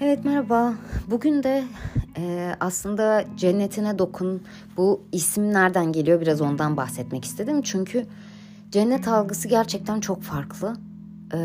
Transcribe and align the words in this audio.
Evet 0.00 0.24
merhaba. 0.24 0.74
Bugün 1.10 1.42
de 1.42 1.64
e, 2.18 2.54
aslında 2.60 3.24
cennetine 3.36 3.98
dokun 3.98 4.42
bu 4.76 5.02
isim 5.12 5.52
nereden 5.52 5.92
geliyor 5.92 6.20
biraz 6.20 6.40
ondan 6.40 6.76
bahsetmek 6.76 7.24
istedim. 7.24 7.62
Çünkü 7.62 8.06
cennet 8.70 9.08
algısı 9.08 9.48
gerçekten 9.48 10.00
çok 10.00 10.22
farklı. 10.22 10.76
E, 11.34 11.38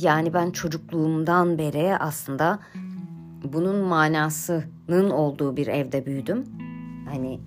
yani 0.00 0.34
ben 0.34 0.50
çocukluğumdan 0.50 1.58
beri 1.58 1.96
aslında 1.96 2.58
bunun 3.52 3.76
manasının 3.76 5.10
olduğu 5.10 5.56
bir 5.56 5.66
evde 5.66 6.06
büyüdüm. 6.06 6.44
Hani 7.08 7.40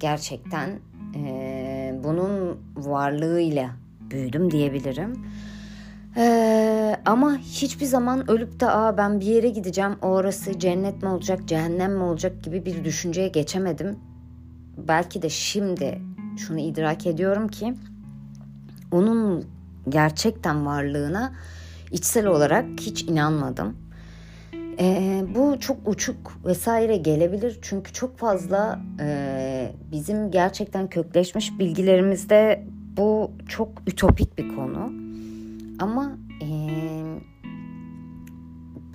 gerçekten 0.00 0.70
e, 1.14 2.00
bunun 2.04 2.58
varlığıyla 2.76 3.70
büyüdüm 4.10 4.50
diyebilirim. 4.50 5.12
Ee, 6.86 6.96
ama 7.06 7.38
hiçbir 7.38 7.86
zaman 7.86 8.30
ölüp 8.30 8.60
de 8.60 8.70
Aa, 8.70 8.96
ben 8.96 9.20
bir 9.20 9.26
yere 9.26 9.48
gideceğim 9.48 9.96
orası 10.02 10.58
cennet 10.58 11.02
mi 11.02 11.08
olacak 11.08 11.40
cehennem 11.46 11.92
mi 11.92 12.02
olacak 12.02 12.42
gibi 12.42 12.64
bir 12.64 12.84
düşünceye 12.84 13.28
geçemedim. 13.28 13.96
Belki 14.88 15.22
de 15.22 15.28
şimdi 15.28 16.00
şunu 16.36 16.58
idrak 16.58 17.06
ediyorum 17.06 17.48
ki 17.48 17.74
onun 18.92 19.44
gerçekten 19.88 20.66
varlığına 20.66 21.32
içsel 21.92 22.26
olarak 22.26 22.64
hiç 22.80 23.02
inanmadım. 23.02 23.76
Ee, 24.80 25.24
bu 25.34 25.60
çok 25.60 25.88
uçuk 25.88 26.38
vesaire 26.44 26.96
gelebilir 26.96 27.58
çünkü 27.62 27.92
çok 27.92 28.18
fazla 28.18 28.80
e, 29.00 29.72
bizim 29.92 30.30
gerçekten 30.30 30.88
kökleşmiş 30.88 31.58
bilgilerimizde 31.58 32.64
bu 32.96 33.30
çok 33.48 33.68
ütopik 33.86 34.38
bir 34.38 34.56
konu. 34.56 34.92
Ama 35.78 36.16
e, 36.42 36.46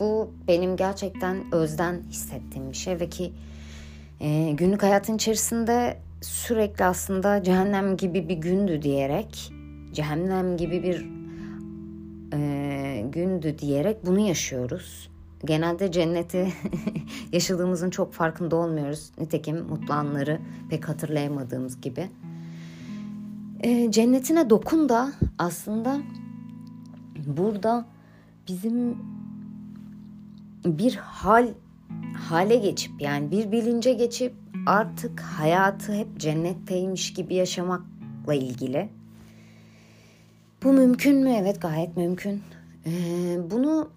bu 0.01 0.31
benim 0.47 0.75
gerçekten 0.75 1.53
özden 1.53 2.01
hissettiğim 2.09 2.71
bir 2.71 2.77
şey 2.77 2.99
ve 2.99 3.09
ki 3.09 3.33
e, 4.19 4.51
günlük 4.51 4.83
hayatın 4.83 5.15
içerisinde 5.15 5.97
sürekli 6.21 6.85
aslında 6.85 7.43
cehennem 7.43 7.97
gibi 7.97 8.29
bir 8.29 8.35
gündü 8.35 8.81
diyerek 8.81 9.51
cehennem 9.93 10.57
gibi 10.57 10.83
bir 10.83 11.05
e, 12.33 13.01
gündü 13.11 13.55
diyerek 13.59 14.05
bunu 14.05 14.19
yaşıyoruz. 14.19 15.11
Genelde 15.45 15.91
cenneti 15.91 16.53
yaşadığımızın 17.31 17.89
çok 17.89 18.13
farkında 18.13 18.55
olmuyoruz. 18.55 19.11
Nitekim 19.19 19.65
mutlu 19.65 19.93
anları 19.93 20.39
pek 20.69 20.89
hatırlayamadığımız 20.89 21.81
gibi. 21.81 22.09
E, 23.59 23.91
cennetine 23.91 24.49
dokun 24.49 24.89
da 24.89 25.13
aslında 25.37 26.01
burada 27.27 27.85
bizim 28.47 28.97
bir 30.65 30.95
hal 30.95 31.47
hale 32.29 32.55
geçip 32.55 33.01
yani 33.01 33.31
bir 33.31 33.51
bilince 33.51 33.93
geçip 33.93 34.33
artık 34.65 35.19
hayatı 35.19 35.93
hep 35.93 36.19
cennetteymiş 36.19 37.13
gibi 37.13 37.35
yaşamakla 37.35 38.33
ilgili. 38.33 38.89
Bu 40.63 40.73
mümkün 40.73 41.23
mü? 41.23 41.29
Evet 41.39 41.61
gayet 41.61 41.97
mümkün. 41.97 42.41
Ee, 42.85 43.37
bunu 43.51 43.89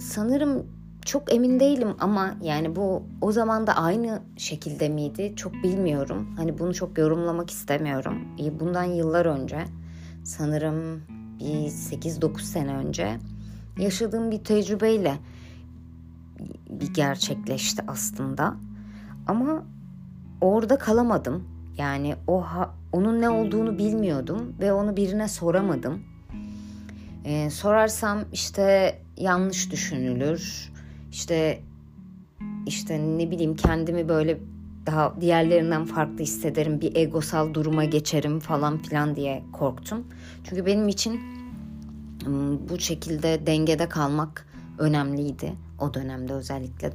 sanırım 0.00 0.66
çok 1.04 1.34
emin 1.34 1.60
değilim 1.60 1.88
ama 2.00 2.34
yani 2.42 2.76
bu 2.76 3.02
o 3.20 3.32
zaman 3.32 3.66
da 3.66 3.76
aynı 3.76 4.22
şekilde 4.36 4.88
miydi 4.88 5.32
çok 5.36 5.54
bilmiyorum. 5.54 6.34
Hani 6.36 6.58
bunu 6.58 6.74
çok 6.74 6.98
yorumlamak 6.98 7.50
istemiyorum. 7.50 8.28
Bundan 8.60 8.84
yıllar 8.84 9.26
önce 9.26 9.58
sanırım 10.24 11.02
bir 11.40 11.68
8-9 11.68 12.40
sene 12.40 12.74
önce 12.76 13.16
yaşadığım 13.78 14.30
bir 14.30 14.44
tecrübeyle 14.44 15.14
bir 16.70 16.94
gerçekleşti 16.94 17.82
aslında. 17.88 18.54
Ama 19.26 19.64
orada 20.40 20.78
kalamadım. 20.78 21.44
Yani 21.78 22.16
o 22.26 22.40
ha, 22.40 22.74
onun 22.92 23.20
ne 23.20 23.28
olduğunu 23.28 23.78
bilmiyordum 23.78 24.54
ve 24.60 24.72
onu 24.72 24.96
birine 24.96 25.28
soramadım. 25.28 26.02
Ee, 27.24 27.50
sorarsam 27.50 28.24
işte 28.32 28.98
yanlış 29.16 29.70
düşünülür. 29.72 30.72
İşte 31.10 31.60
işte 32.66 33.00
ne 33.18 33.30
bileyim 33.30 33.56
kendimi 33.56 34.08
böyle 34.08 34.38
daha 34.86 35.20
diğerlerinden 35.20 35.84
farklı 35.84 36.18
hissederim, 36.18 36.80
bir 36.80 36.96
egosal 36.96 37.54
duruma 37.54 37.84
geçerim 37.84 38.40
falan 38.40 38.78
filan 38.78 39.16
diye 39.16 39.42
korktum. 39.52 40.04
Çünkü 40.44 40.66
benim 40.66 40.88
için 40.88 41.20
bu 42.68 42.78
şekilde 42.78 43.46
dengede 43.46 43.88
kalmak 43.88 44.46
önemliydi 44.78 45.52
o 45.84 45.94
dönemde 45.94 46.32
özellikle. 46.32 46.92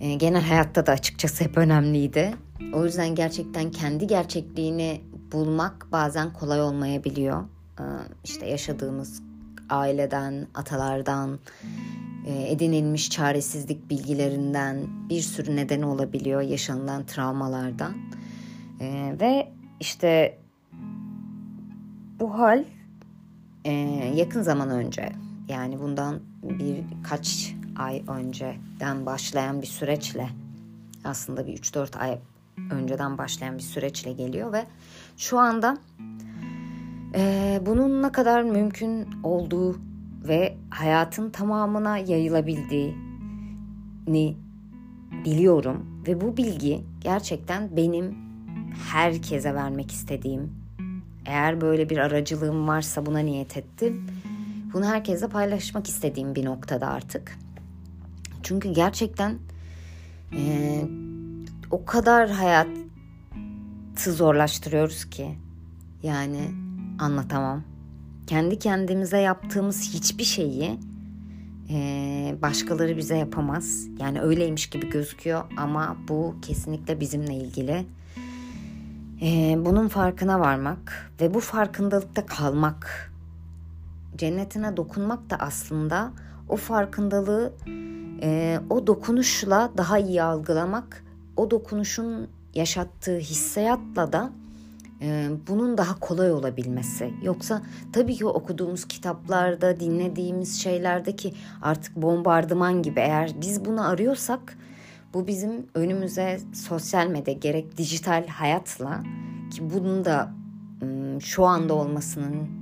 E, 0.00 0.14
genel 0.14 0.42
hayatta 0.42 0.86
da 0.86 0.92
açıkçası 0.92 1.44
hep 1.44 1.58
önemliydi. 1.58 2.34
O 2.74 2.84
yüzden 2.84 3.14
gerçekten 3.14 3.70
kendi 3.70 4.06
gerçekliğini 4.06 5.00
bulmak 5.32 5.86
bazen 5.92 6.32
kolay 6.32 6.62
olmayabiliyor. 6.62 7.42
E, 7.78 7.84
işte 8.24 8.46
yaşadığımız 8.46 9.22
aileden, 9.70 10.46
atalardan, 10.54 11.38
e, 12.26 12.52
edinilmiş 12.52 13.10
çaresizlik 13.10 13.90
bilgilerinden 13.90 14.86
bir 15.08 15.20
sürü 15.20 15.56
neden 15.56 15.82
olabiliyor 15.82 16.40
yaşanılan 16.40 17.06
travmalardan. 17.06 17.94
Ve 19.20 19.52
işte 19.80 20.38
bu 22.20 22.38
hal 22.38 22.64
e, 23.64 23.72
yakın 24.14 24.42
zaman 24.42 24.70
önce 24.70 25.12
yani 25.48 25.80
bundan 25.80 26.20
birkaç 26.42 27.54
ay 27.80 28.02
önceden 28.08 29.06
başlayan 29.06 29.62
bir 29.62 29.66
süreçle 29.66 30.28
aslında 31.04 31.46
bir 31.46 31.58
3-4 31.58 31.98
ay 31.98 32.18
önceden 32.70 33.18
başlayan 33.18 33.58
bir 33.58 33.62
süreçle 33.62 34.12
geliyor 34.12 34.52
ve 34.52 34.66
şu 35.16 35.38
anda 35.38 35.78
e, 37.14 37.60
bunun 37.66 38.02
ne 38.02 38.12
kadar 38.12 38.42
mümkün 38.42 39.08
olduğu 39.22 39.78
ve 40.28 40.56
hayatın 40.70 41.30
tamamına 41.30 41.98
yayılabildiğini 41.98 44.36
biliyorum 45.24 46.02
ve 46.06 46.20
bu 46.20 46.36
bilgi 46.36 46.84
gerçekten 47.00 47.76
benim 47.76 48.18
herkese 48.92 49.54
vermek 49.54 49.92
istediğim 49.92 50.52
eğer 51.26 51.60
böyle 51.60 51.90
bir 51.90 51.98
aracılığım 51.98 52.68
varsa 52.68 53.06
buna 53.06 53.18
niyet 53.18 53.56
ettim. 53.56 54.06
Bunu 54.72 54.86
herkese 54.86 55.28
paylaşmak 55.28 55.88
istediğim 55.88 56.34
bir 56.34 56.44
noktada 56.44 56.88
artık. 56.88 57.38
Çünkü 58.42 58.72
gerçekten 58.72 59.38
e, 60.32 60.82
o 61.70 61.84
kadar 61.84 62.30
hayatı 62.30 62.72
zorlaştırıyoruz 64.12 65.04
ki 65.04 65.38
yani 66.02 66.50
anlatamam. 66.98 67.62
Kendi 68.26 68.58
kendimize 68.58 69.18
yaptığımız 69.18 69.94
hiçbir 69.94 70.24
şeyi 70.24 70.78
e, 71.70 72.34
başkaları 72.42 72.96
bize 72.96 73.16
yapamaz. 73.16 73.86
Yani 74.00 74.20
öyleymiş 74.20 74.70
gibi 74.70 74.90
gözüküyor 74.90 75.44
ama 75.56 75.96
bu 76.08 76.34
kesinlikle 76.42 77.00
bizimle 77.00 77.34
ilgili 77.34 77.86
ee, 79.22 79.56
bunun 79.58 79.88
farkına 79.88 80.40
varmak 80.40 81.12
ve 81.20 81.34
bu 81.34 81.40
farkındalıkta 81.40 82.26
kalmak, 82.26 83.09
cennetine 84.20 84.76
dokunmak 84.76 85.30
da 85.30 85.36
aslında 85.36 86.12
o 86.48 86.56
farkındalığı 86.56 87.52
e, 88.22 88.60
o 88.70 88.86
dokunuşla 88.86 89.70
daha 89.76 89.98
iyi 89.98 90.22
algılamak, 90.22 91.04
o 91.36 91.50
dokunuşun 91.50 92.28
yaşattığı 92.54 93.18
hissiyatla 93.18 94.12
da 94.12 94.30
e, 95.02 95.28
bunun 95.48 95.78
daha 95.78 96.00
kolay 96.00 96.32
olabilmesi. 96.32 97.14
Yoksa 97.22 97.62
tabii 97.92 98.14
ki 98.14 98.26
okuduğumuz 98.26 98.84
kitaplarda, 98.84 99.80
dinlediğimiz 99.80 100.62
şeylerdeki 100.62 101.34
artık 101.62 101.96
bombardıman 101.96 102.82
gibi 102.82 103.00
eğer 103.00 103.30
biz 103.40 103.64
bunu 103.64 103.88
arıyorsak 103.88 104.58
bu 105.14 105.26
bizim 105.26 105.66
önümüze 105.74 106.40
sosyal 106.54 107.06
medya 107.06 107.34
gerek 107.34 107.76
dijital 107.76 108.26
hayatla 108.26 109.02
ki 109.52 109.70
bunun 109.74 110.04
da 110.04 110.32
şu 111.20 111.44
anda 111.44 111.74
olmasının 111.74 112.59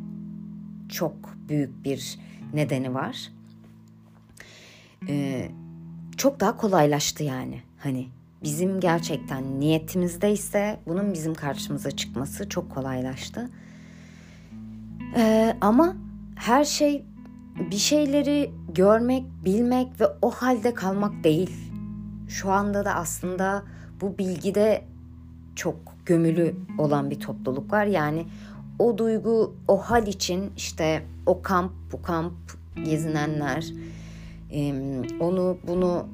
çok 0.89 1.15
büyük 1.49 1.85
bir 1.85 2.19
nedeni 2.55 2.95
var. 2.95 3.33
Ee, 5.09 5.49
çok 6.17 6.41
daha 6.41 6.57
kolaylaştı 6.57 7.25
yani. 7.25 7.63
Hani 7.79 8.09
bizim 8.43 8.81
gerçekten 8.81 9.61
niyetimizde 9.61 10.33
ise 10.33 10.81
bunun 10.87 11.13
bizim 11.13 11.35
karşımıza 11.35 11.91
çıkması 11.91 12.49
çok 12.49 12.71
kolaylaştı. 12.71 13.51
Ee, 15.17 15.57
ama 15.61 15.97
her 16.37 16.65
şey 16.65 17.05
bir 17.71 17.77
şeyleri 17.77 18.51
görmek, 18.75 19.25
bilmek 19.45 20.01
ve 20.01 20.05
o 20.23 20.31
halde 20.31 20.75
kalmak 20.75 21.25
değil 21.25 21.69
şu 22.29 22.51
anda 22.51 22.85
da 22.85 22.95
aslında 22.95 23.63
bu 24.01 24.19
bilgide 24.19 24.85
çok 25.57 25.77
gömülü 26.07 26.55
olan 26.79 27.11
bir 27.11 27.21
topluluk 27.21 27.73
var. 27.73 27.87
Yani 27.87 28.27
o 28.79 28.99
duygu, 28.99 29.57
o 29.69 29.77
hal 29.77 30.07
için 30.07 30.53
işte 30.57 31.03
o 31.27 31.43
kamp, 31.43 31.73
bu 31.93 32.03
kamp 32.03 32.35
gezinenler, 32.85 33.67
onu 35.21 35.59
bunu 35.67 36.07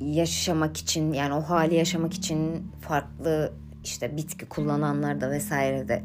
yaşamak 0.00 0.76
için 0.76 1.12
yani 1.12 1.34
o 1.34 1.40
hali 1.40 1.74
yaşamak 1.74 2.14
için 2.14 2.70
farklı 2.80 3.52
işte 3.84 4.16
bitki 4.16 4.46
kullananlar 4.46 5.20
da 5.20 5.30
vesaire 5.30 5.88
de 5.88 6.02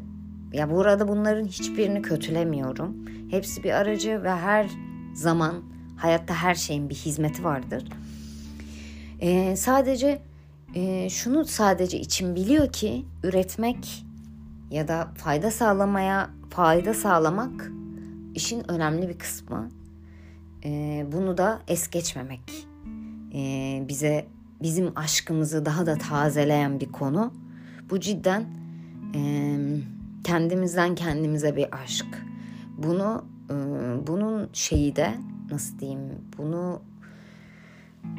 ya 0.52 0.70
burada 0.70 1.08
bunların 1.08 1.44
hiçbirini 1.44 2.02
kötülemiyorum. 2.02 2.96
Hepsi 3.30 3.64
bir 3.64 3.70
aracı 3.70 4.22
ve 4.22 4.30
her 4.30 4.70
zaman 5.14 5.62
hayatta 5.96 6.34
her 6.34 6.54
şeyin 6.54 6.90
bir 6.90 6.94
hizmeti 6.94 7.44
vardır. 7.44 7.84
Ee, 9.20 9.56
sadece 9.56 10.22
e, 10.74 11.10
şunu 11.10 11.44
sadece 11.44 12.00
için 12.00 12.36
biliyor 12.36 12.72
ki 12.72 13.04
üretmek 13.22 14.05
ya 14.70 14.88
da 14.88 15.08
fayda 15.16 15.50
sağlamaya 15.50 16.30
fayda 16.50 16.94
sağlamak 16.94 17.72
işin 18.34 18.70
önemli 18.70 19.08
bir 19.08 19.18
kısmı. 19.18 19.70
Ee, 20.64 21.06
bunu 21.12 21.38
da 21.38 21.62
es 21.68 21.90
geçmemek 21.90 22.66
ee, 23.34 23.84
bize 23.88 24.26
bizim 24.62 24.92
aşkımızı 24.96 25.66
daha 25.66 25.86
da 25.86 25.98
tazeleyen 25.98 26.80
bir 26.80 26.92
konu. 26.92 27.32
Bu 27.90 28.00
cidden 28.00 28.44
e, 29.14 29.20
kendimizden 30.24 30.94
kendimize 30.94 31.56
bir 31.56 31.82
aşk. 31.82 32.06
Bunu 32.78 33.24
e, 33.50 33.54
bunun 34.06 34.48
şeyi 34.52 34.96
de 34.96 35.14
nasıl 35.50 35.78
diyeyim 35.78 36.00
bunu 36.38 36.82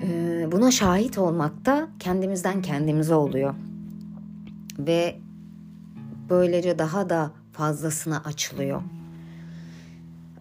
e, 0.03 0.07
buna 0.51 0.71
şahit 0.71 1.17
olmak 1.17 1.65
da 1.65 1.87
kendimizden 1.99 2.61
kendimize 2.61 3.15
oluyor. 3.15 3.53
Ve 4.79 5.19
böylece 6.29 6.79
daha 6.79 7.09
da 7.09 7.31
fazlasına 7.53 8.21
açılıyor. 8.25 8.81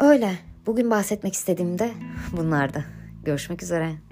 Öyle. 0.01 0.39
Bugün 0.67 0.91
bahsetmek 0.91 1.35
istediğim 1.35 1.79
de 1.79 1.91
bunlardı. 2.37 2.85
Görüşmek 3.25 3.63
üzere. 3.63 4.06